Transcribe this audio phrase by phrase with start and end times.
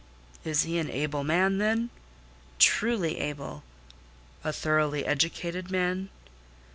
[0.43, 1.91] "Is he an able man, then?"
[2.57, 3.61] "Truly able."
[4.43, 6.09] "A thoroughly educated man?"